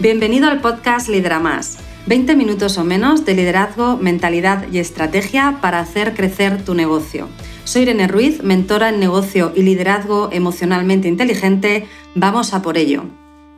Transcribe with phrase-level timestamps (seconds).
[0.00, 1.76] Bienvenido al podcast Lidera Más.
[2.06, 7.28] 20 minutos o menos de liderazgo, mentalidad y estrategia para hacer crecer tu negocio.
[7.64, 11.86] Soy Irene Ruiz, mentora en negocio y liderazgo emocionalmente inteligente.
[12.14, 13.04] Vamos a por ello.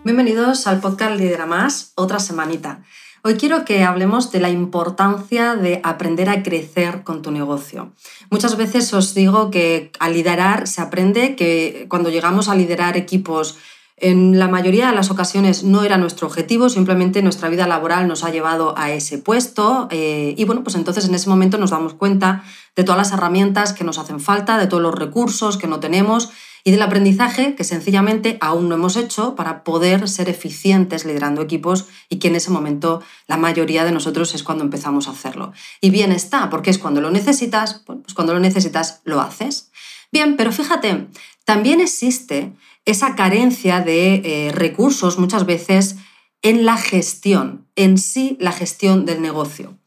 [0.02, 2.82] Bienvenidos al podcast Lidera Más, otra semanita.
[3.22, 7.92] Hoy quiero que hablemos de la importancia de aprender a crecer con tu negocio.
[8.30, 13.58] Muchas veces os digo que al liderar se aprende que cuando llegamos a liderar equipos
[13.96, 18.24] en la mayoría de las ocasiones no era nuestro objetivo, simplemente nuestra vida laboral nos
[18.24, 21.94] ha llevado a ese puesto eh, y bueno, pues entonces en ese momento nos damos
[21.94, 22.42] cuenta
[22.74, 26.30] de todas las herramientas que nos hacen falta, de todos los recursos que no tenemos
[26.64, 31.86] y del aprendizaje que sencillamente aún no hemos hecho para poder ser eficientes liderando equipos
[32.08, 35.52] y que en ese momento la mayoría de nosotros es cuando empezamos a hacerlo.
[35.80, 39.70] Y bien está, porque es cuando lo necesitas, pues cuando lo necesitas lo haces.
[40.12, 41.08] Bien, pero fíjate,
[41.44, 42.52] también existe
[42.84, 45.96] esa carencia de eh, recursos muchas veces
[46.42, 49.78] en la gestión, en sí la gestión del negocio.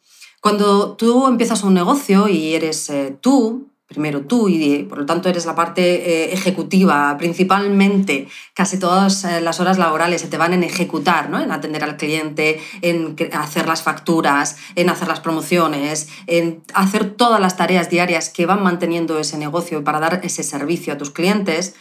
[0.41, 5.27] Cuando tú empiezas un negocio y eres eh, tú, primero tú y por lo tanto
[5.27, 10.63] eres la parte eh, ejecutiva, principalmente casi todas las horas laborales se te van en
[10.63, 11.41] ejecutar, ¿no?
[11.41, 17.41] en atender al cliente, en hacer las facturas, en hacer las promociones, en hacer todas
[17.41, 21.75] las tareas diarias que van manteniendo ese negocio para dar ese servicio a tus clientes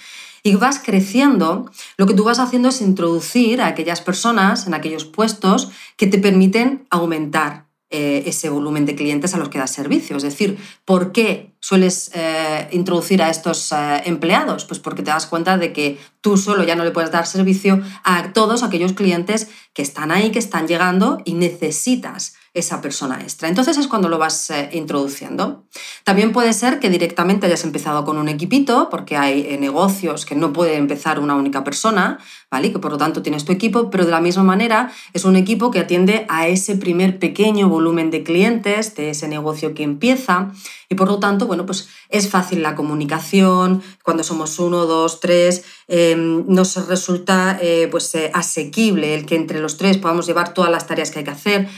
[0.46, 5.06] y vas creciendo, lo que tú vas haciendo es introducir a aquellas personas en aquellos
[5.06, 10.16] puestos que te permiten aumentar eh, ese volumen de clientes a los que das servicio.
[10.18, 14.66] Es decir, ¿por qué sueles eh, introducir a estos eh, empleados?
[14.66, 17.80] Pues porque te das cuenta de que tú solo ya no le puedes dar servicio
[18.02, 23.48] a todos aquellos clientes que están ahí, que están llegando y necesitas esa persona extra.
[23.48, 25.64] Entonces es cuando lo vas eh, introduciendo.
[26.04, 30.36] También puede ser que directamente hayas empezado con un equipito, porque hay eh, negocios que
[30.36, 32.18] no puede empezar una única persona,
[32.52, 32.72] ¿vale?
[32.72, 35.72] Que por lo tanto tienes tu equipo, pero de la misma manera es un equipo
[35.72, 40.52] que atiende a ese primer pequeño volumen de clientes de ese negocio que empieza
[40.88, 45.64] y por lo tanto, bueno, pues es fácil la comunicación, cuando somos uno, dos, tres,
[45.88, 50.70] em, nos resulta eh, pues, eh, asequible el que entre los tres podamos llevar todas
[50.70, 51.68] las tareas que hay que hacer,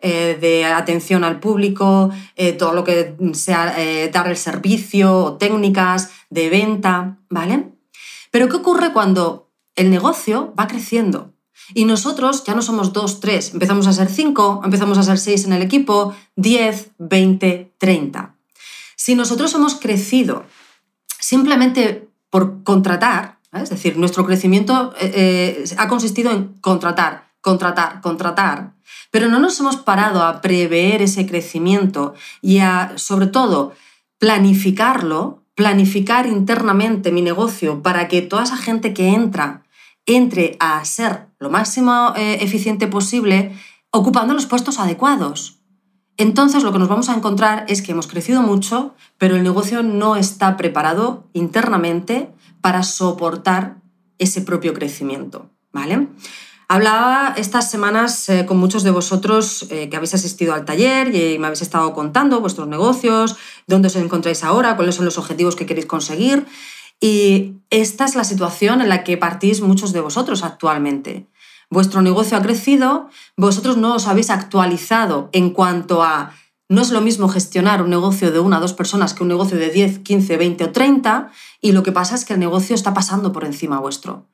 [0.00, 2.10] eh, de atención al público,
[2.58, 3.74] todo lo que sea
[4.12, 7.68] dar el servicio o técnicas de venta, ¿vale?
[8.30, 11.32] Pero ¿qué ocurre cuando el negocio va creciendo?
[11.74, 15.44] Y nosotros ya no somos dos, tres, empezamos a ser cinco, empezamos a ser seis
[15.44, 18.34] en el equipo, diez, veinte, treinta.
[18.96, 20.44] Si nosotros hemos crecido
[21.18, 28.74] simplemente por contratar, es decir, nuestro crecimiento eh, eh, ha consistido en contratar, contratar, contratar,
[29.10, 33.72] pero no nos hemos parado a prever ese crecimiento y a, sobre todo,
[34.18, 39.62] planificarlo, planificar internamente mi negocio para que toda esa gente que entra
[40.06, 43.52] entre a ser lo máximo eh, eficiente posible
[43.90, 45.58] ocupando los puestos adecuados.
[46.16, 49.82] Entonces lo que nos vamos a encontrar es que hemos crecido mucho, pero el negocio
[49.82, 52.30] no está preparado internamente
[52.60, 53.76] para soportar
[54.18, 55.50] ese propio crecimiento.
[55.72, 56.08] ¿vale?
[56.72, 61.36] Hablaba estas semanas eh, con muchos de vosotros eh, que habéis asistido al taller y
[61.36, 63.34] me habéis estado contando vuestros negocios,
[63.66, 66.46] dónde os encontráis ahora, cuáles son los objetivos que queréis conseguir.
[67.00, 71.26] Y esta es la situación en la que partís muchos de vosotros actualmente.
[71.70, 76.34] Vuestro negocio ha crecido, vosotros no os habéis actualizado en cuanto a
[76.68, 79.58] no es lo mismo gestionar un negocio de una o dos personas que un negocio
[79.58, 82.94] de 10, 15, 20 o 30 y lo que pasa es que el negocio está
[82.94, 84.28] pasando por encima vuestro.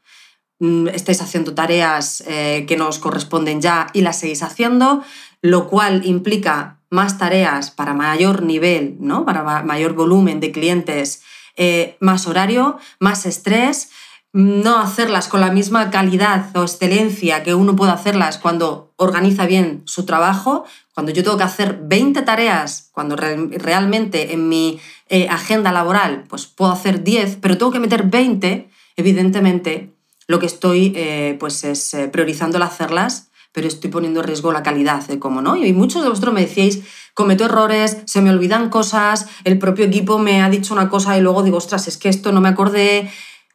[0.58, 5.02] Mm, estáis haciendo tareas eh, que no os corresponden ya y las seguís haciendo,
[5.42, 9.26] lo cual implica más tareas para mayor nivel, ¿no?
[9.26, 11.22] para mayor volumen de clientes
[11.56, 13.90] eh, más horario, más estrés,
[14.32, 19.82] no hacerlas con la misma calidad o excelencia que uno puede hacerlas cuando organiza bien
[19.84, 24.80] su trabajo, cuando yo tengo que hacer 20 tareas, cuando realmente en mi
[25.10, 29.95] eh, agenda laboral pues puedo hacer 10, pero tengo que meter 20, evidentemente
[30.26, 34.62] lo que estoy eh, pues es priorizando el hacerlas pero estoy poniendo en riesgo la
[34.62, 35.56] calidad de cómo, ¿no?
[35.56, 36.80] Y muchos de vosotros me decíais,
[37.14, 41.22] cometo errores, se me olvidan cosas, el propio equipo me ha dicho una cosa y
[41.22, 43.10] luego digo, ostras, es que esto no me acordé,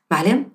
[0.10, 0.48] ¿vale?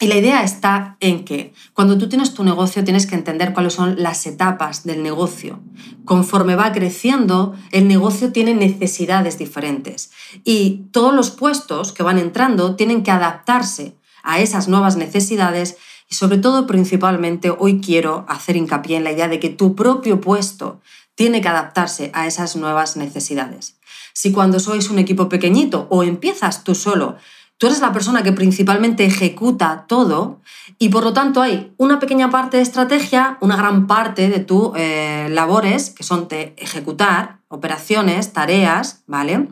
[0.00, 3.74] Y la idea está en que cuando tú tienes tu negocio tienes que entender cuáles
[3.74, 5.60] son las etapas del negocio.
[6.06, 10.10] Conforme va creciendo, el negocio tiene necesidades diferentes
[10.42, 15.76] y todos los puestos que van entrando tienen que adaptarse a esas nuevas necesidades
[16.10, 20.20] y sobre todo, principalmente, hoy quiero hacer hincapié en la idea de que tu propio
[20.20, 20.80] puesto
[21.14, 23.76] tiene que adaptarse a esas nuevas necesidades.
[24.12, 27.16] Si cuando sois un equipo pequeñito o empiezas tú solo,
[27.58, 30.40] tú eres la persona que principalmente ejecuta todo
[30.78, 34.72] y por lo tanto hay una pequeña parte de estrategia, una gran parte de tus
[34.76, 39.48] eh, labores, que son de ejecutar operaciones, tareas, ¿vale?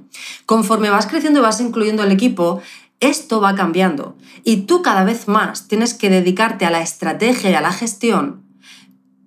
[0.47, 2.63] Conforme vas creciendo y vas incluyendo el equipo,
[3.01, 7.55] esto va cambiando y tú cada vez más tienes que dedicarte a la estrategia y
[7.55, 8.43] a la gestión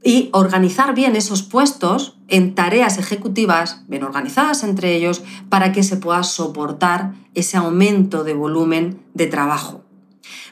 [0.03, 5.97] y organizar bien esos puestos en tareas ejecutivas bien organizadas entre ellos para que se
[5.97, 9.83] pueda soportar ese aumento de volumen de trabajo.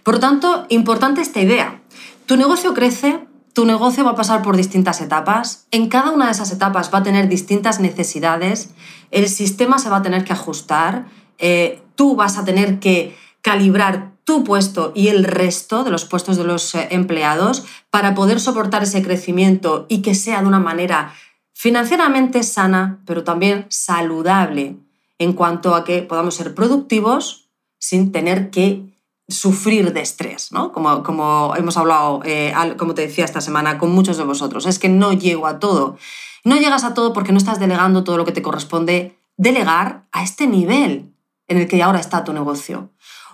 [0.04, 1.82] Por tanto, importante esta idea.
[2.26, 6.32] Tu negocio crece, tu negocio va a pasar por distintas etapas, en cada una de
[6.32, 8.70] esas etapas va a tener distintas necesidades,
[9.12, 11.08] el sistema se va a tener que ajustar,
[11.40, 16.38] eh, tú vas a tener que calibrar tu puesto y el resto de los puestos
[16.38, 21.14] de los eh, empleados para poder soportar ese crecimiento y que sea de una manera
[21.54, 24.78] financieramente sana, pero también saludable
[25.18, 27.50] en cuanto a que podamos ser productivos
[27.80, 28.84] sin tener que
[29.28, 30.72] sufrir de estrés, ¿no?
[30.72, 34.66] Como, como hemos hablado, eh, como te decía esta semana, con muchos de vosotros.
[34.66, 35.98] Es que no llego a todo.
[36.44, 40.24] No llegas a todo porque no estás delegando todo lo que te corresponde delegar a
[40.24, 41.14] este nivel
[41.50, 42.92] en el que ahora está tu negocio.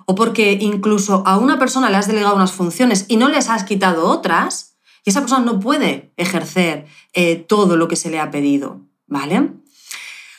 [0.08, 3.64] O porque incluso a una persona le has delegado unas funciones y no les has
[3.64, 8.32] quitado otras, y esa persona no puede ejercer eh, todo lo que se le ha
[8.32, 9.52] pedido, ¿vale?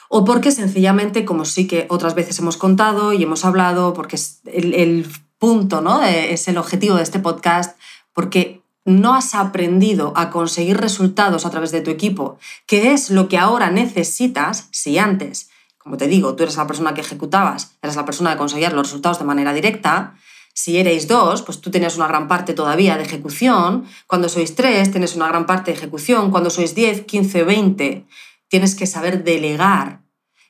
[0.08, 4.40] O porque sencillamente, como sí que otras veces hemos contado y hemos hablado, porque es
[4.44, 5.06] el,
[5.38, 6.02] punto, ¿no?
[6.02, 7.78] Es el objetivo de este podcast,
[8.14, 13.28] porque no has aprendido a conseguir resultados a través de tu equipo, que es lo
[13.28, 15.50] que ahora necesitas si antes
[15.86, 18.88] como te digo, tú eres la persona que ejecutabas, eres la persona que conseguía los
[18.88, 20.16] resultados de manera directa.
[20.52, 23.84] Si erais dos, pues tú tenías una gran parte todavía de ejecución.
[24.08, 26.32] Cuando sois tres, tienes una gran parte de ejecución.
[26.32, 28.04] Cuando sois 10, 15, 20,
[28.48, 30.00] tienes que saber delegar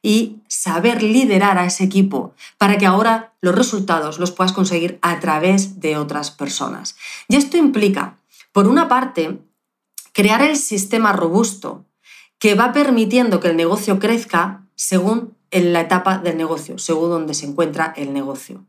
[0.00, 5.20] y saber liderar a ese equipo para que ahora los resultados los puedas conseguir a
[5.20, 6.96] través de otras personas.
[7.28, 8.16] Y esto implica,
[8.52, 9.38] por una parte,
[10.14, 11.84] crear el sistema robusto
[12.38, 17.34] que va permitiendo que el negocio crezca según en la etapa del negocio, según donde
[17.34, 18.64] se encuentra el negocio.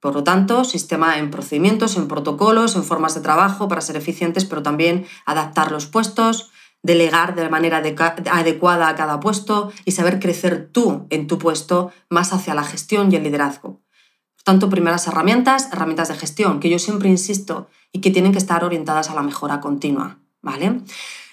[0.00, 4.44] Por lo tanto, sistema en procedimientos, en protocolos, en formas de trabajo para ser eficientes,
[4.44, 6.50] pero también adaptar los puestos,
[6.82, 7.82] delegar de manera
[8.30, 13.12] adecuada a cada puesto y saber crecer tú en tu puesto más hacia la gestión
[13.12, 13.80] y el liderazgo.
[14.36, 18.38] Por tanto, primeras herramientas, herramientas de gestión, que yo siempre insisto y que tienen que
[18.38, 20.18] estar orientadas a la mejora continua.
[20.40, 20.80] ¿vale?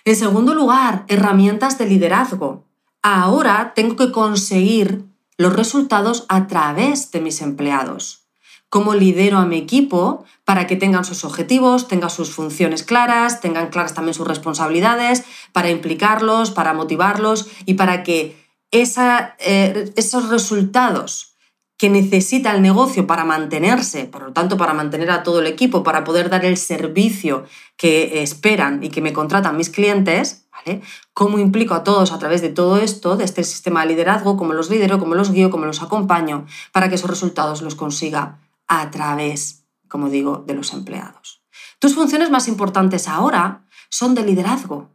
[0.03, 2.64] En segundo lugar, herramientas de liderazgo
[3.05, 5.05] ahora tengo que conseguir
[5.37, 8.23] los resultados a través de mis empleados.
[8.67, 13.69] Cómo lidero a mi equipo para que tengan sus objetivos, tengan sus funciones claras, tengan
[13.69, 15.23] claras también sus responsabilidades,
[15.53, 21.34] para implicarlos, para motivarlos y para que eh, esos resultados
[21.77, 25.83] que necesita el negocio para mantenerse, por lo tanto para mantener a todo el equipo,
[25.83, 27.45] para poder dar el servicio
[27.75, 30.81] que esperan y que me contratan mis clientes, ¿vale?
[31.13, 34.53] ¿Cómo implico a todos a través de todo esto, de este sistema de liderazgo, cómo
[34.53, 38.89] los lidero, cómo los guío, cómo los acompaño, para que esos resultados los consiga a
[38.89, 41.41] través, como digo, de los empleados?
[41.79, 44.89] Tus funciones más importantes ahora son de liderazgo.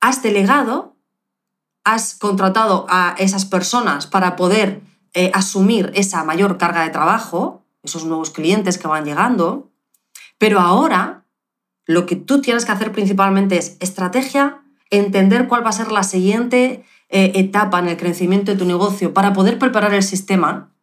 [0.00, 0.96] Has delegado,
[1.84, 8.04] has contratado a esas personas para poder eh, asumir esa mayor carga de trabajo, esos
[8.04, 9.70] nuevos clientes que van llegando,
[10.38, 11.24] pero ahora
[11.86, 16.02] lo que tú tienes que hacer principalmente es estrategia, entender cuál va a ser la
[16.02, 20.74] siguiente eh, etapa en el crecimiento de tu negocio para poder preparar el sistema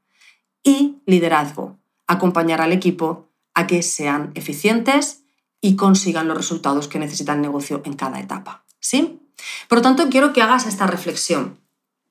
[0.63, 1.77] y liderazgo,
[2.08, 5.24] acompañar al equipo a que sean eficientes
[5.62, 8.65] y consigan los resultados que necesita el negocio en cada etapa.
[8.79, 9.20] ¿Sí?
[9.67, 11.60] Por lo tanto, quiero que hagas esta reflexión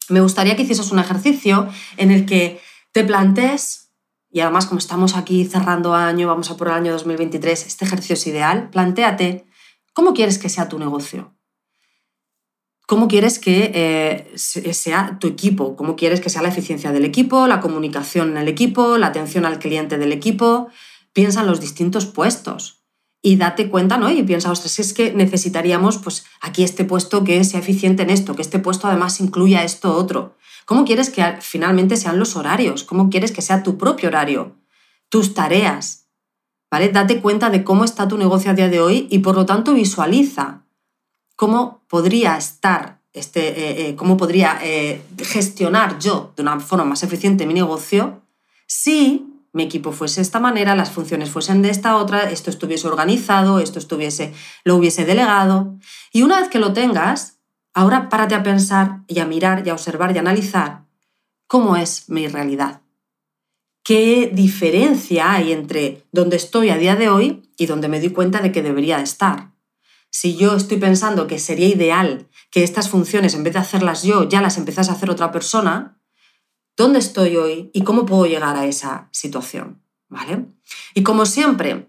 [0.08, 2.60] me gustaría que hicieses un ejercicio en el que
[2.92, 3.90] te plantees,
[4.30, 8.14] y además como estamos aquí cerrando año, vamos a por el año 2023, este ejercicio
[8.14, 9.46] es ideal, planteate
[9.92, 11.32] cómo quieres que sea tu negocio.
[12.86, 15.74] ¿Cómo quieres que eh, sea tu equipo?
[15.74, 19.46] ¿Cómo quieres que sea la eficiencia del equipo, la comunicación en el equipo, la atención
[19.46, 20.68] al cliente del equipo?
[21.14, 22.83] Piensa en los distintos puestos
[23.26, 24.10] y date cuenta, ¿no?
[24.10, 28.36] Y piensa, ostras, es que necesitaríamos, pues, aquí este puesto que sea eficiente en esto,
[28.36, 30.36] que este puesto además incluya esto otro.
[30.66, 32.84] ¿Cómo quieres que finalmente sean los horarios?
[32.84, 34.58] ¿Cómo quieres que sea tu propio horario?
[35.08, 36.06] Tus tareas,
[36.70, 36.90] ¿vale?
[36.90, 39.72] Date cuenta de cómo está tu negocio a día de hoy y por lo tanto
[39.72, 40.66] visualiza
[41.34, 47.02] cómo podría estar, este, eh, eh, cómo podría eh, gestionar yo de una forma más
[47.02, 48.20] eficiente mi negocio
[48.66, 52.88] si mi equipo fuese de esta manera, las funciones fuesen de esta otra, esto estuviese
[52.88, 54.34] organizado, esto estuviese,
[54.64, 55.78] lo hubiese delegado.
[56.12, 57.38] Y una vez que lo tengas,
[57.72, 60.84] ahora párate a pensar y a mirar y a observar y a analizar
[61.46, 62.82] cómo es mi realidad.
[63.84, 68.40] qué diferencia hay entre donde estoy a día de hoy y donde me doy cuenta
[68.40, 69.52] de que debería estar.
[70.10, 74.28] Si yo estoy pensando que sería ideal que estas funciones, en vez de hacerlas yo,
[74.28, 75.98] ya las empezase a hacer otra persona,
[76.76, 79.82] ¿dónde estoy hoy y cómo puedo llegar a esa situación?
[80.08, 80.46] ¿Vale?
[80.94, 81.88] Y como siempre,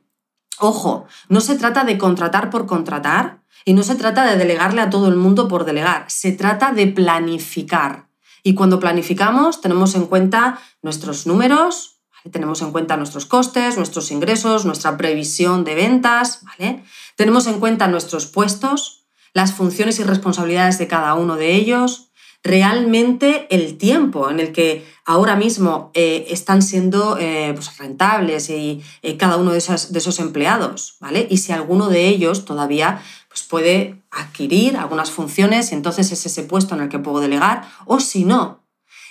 [0.60, 4.90] ojo, no se trata de contratar por contratar y no se trata de delegarle a
[4.90, 8.08] todo el mundo por delegar, se trata de planificar.
[8.44, 11.96] Y cuando planificamos tenemos en cuenta nuestros números,
[12.32, 16.84] tenemos en cuenta nuestros costes, nuestros ingresos, nuestra previsión de ventas, ¿vale?
[17.16, 22.12] tenemos en cuenta nuestros puestos, las funciones y responsabilidades de cada uno de ellos,
[22.46, 28.84] realmente el tiempo en el que ahora mismo eh, están siendo eh, pues, rentables y
[29.02, 31.26] eh, cada uno de esos, de esos, empleados, ¿vale?
[31.30, 36.44] Y si alguno de ellos todavía pues, puede adquirir algunas funciones y entonces es ese
[36.44, 38.64] puesto en el que puedo delegar, o si no.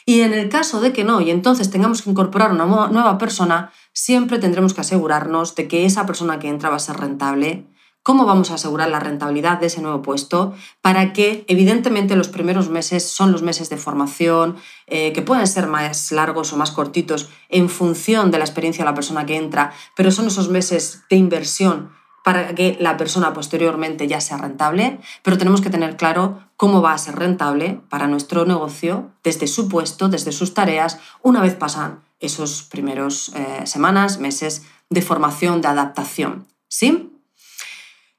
[0.07, 3.73] Y en el caso de que no, y entonces tengamos que incorporar una nueva persona,
[3.93, 7.67] siempre tendremos que asegurarnos de que esa persona que entra va a ser rentable,
[8.05, 12.69] cómo vamos a asegurar la rentabilidad de ese nuevo puesto para que evidentemente los primeros
[12.69, 14.57] meses son los meses de formación,
[14.87, 18.91] eh, que pueden ser más largos o más cortitos en función de la experiencia de
[18.91, 21.93] la persona que entra, pero son esos meses de inversión
[22.23, 26.93] para que la persona posteriormente ya sea rentable, pero tenemos que tener claro cómo va
[26.93, 32.03] a ser rentable para nuestro negocio desde su puesto, desde sus tareas, una vez pasan
[32.21, 36.47] esos primeros eh, semanas, meses de formación, de adaptación.
[36.69, 37.14] ¿Sí?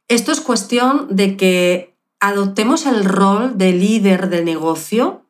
[0.08, 5.26] Esto es cuestión de que adoptemos el rol de líder de negocio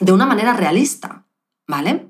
[0.00, 1.26] de una manera realista,
[1.66, 2.08] ¿vale?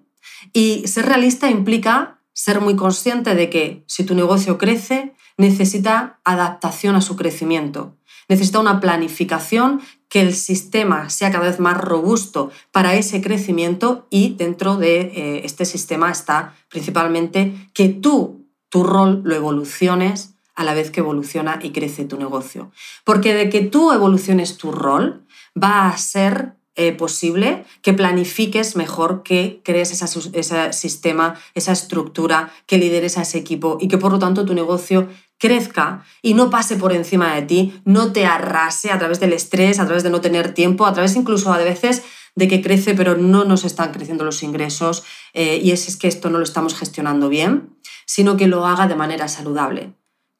[0.52, 6.96] Y ser realista implica ser muy consciente de que si tu negocio crece, necesita adaptación
[6.96, 7.96] a su crecimiento,
[8.28, 14.34] necesita una planificación, que el sistema sea cada vez más robusto para ese crecimiento y
[14.34, 20.74] dentro de eh, este sistema está principalmente que tú, tu rol, lo evoluciones a la
[20.74, 22.70] vez que evoluciona y crece tu negocio.
[23.04, 25.26] Porque de que tú evoluciones tu rol,
[25.60, 32.78] va a ser eh, posible que planifiques mejor, que crees ese sistema, esa estructura, que
[32.78, 36.76] lideres a ese equipo y que por lo tanto tu negocio crezca y no pase
[36.76, 40.22] por encima de ti, no te arrase a través del estrés, a través de no
[40.22, 42.04] tener tiempo, a través incluso a veces
[42.36, 45.04] de que crece pero no nos están creciendo los ingresos
[45.34, 48.86] eh, y es, es que esto no lo estamos gestionando bien, sino que lo haga
[48.86, 49.92] de manera saludable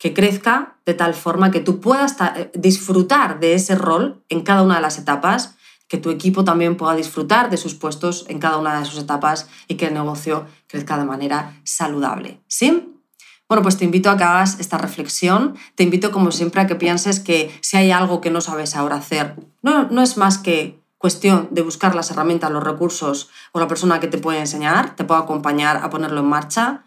[0.03, 4.63] que crezca de tal forma que tú puedas eh, disfrutar de ese rol en cada
[4.63, 5.55] una de las etapas,
[5.87, 9.49] que tu equipo también pueda disfrutar de sus puestos en cada una de sus etapas
[9.69, 12.41] y que el negocio crezca de manera saludable.
[12.49, 12.99] ¿Sí?
[13.49, 16.75] Bueno, pues te invito a que hagas esta reflexión, te invito como siempre a que
[16.75, 20.83] pienses que si hay algo que no sabes ahora hacer, no, no es más que
[20.99, 25.05] cuestión de buscar las herramientas, los recursos o la persona que te puede enseñar, te
[25.05, 26.83] puede acompañar a ponerlo en marcha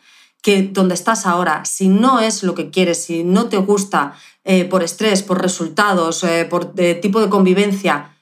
[0.45, 4.65] que donde estás ahora, si no es lo que quieres, si no te gusta eh,
[4.65, 8.15] por estrés, por resultados, eh, por eh, tipo de convivencia,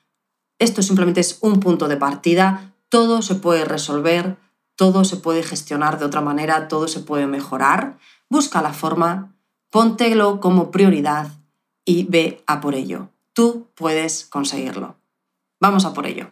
[0.58, 4.38] esto simplemente es un punto de partida, todo se puede resolver,
[4.78, 7.98] todo se puede gestionar de otra manera, todo se puede mejorar.
[8.30, 9.36] Busca la forma,
[9.70, 11.28] póntelo como prioridad
[11.84, 13.10] y ve a por ello.
[13.34, 14.96] Tú puedes conseguirlo.
[15.60, 16.32] Vamos a por ello.